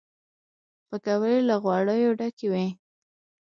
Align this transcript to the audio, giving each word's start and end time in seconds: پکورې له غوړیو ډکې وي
پکورې 0.87 1.35
له 1.47 1.55
غوړیو 1.63 2.17
ډکې 2.19 2.47
وي 2.51 2.67